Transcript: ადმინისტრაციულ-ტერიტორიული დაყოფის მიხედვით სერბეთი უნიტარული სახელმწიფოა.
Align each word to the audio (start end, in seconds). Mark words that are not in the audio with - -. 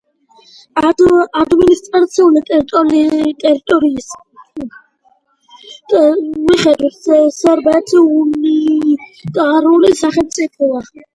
ადმინისტრაციულ-ტერიტორიული 1.39 3.33
დაყოფის 3.43 4.07
მიხედვით 5.93 6.99
სერბეთი 7.37 8.03
უნიტარული 8.23 9.95
სახელმწიფოა. 10.05 10.87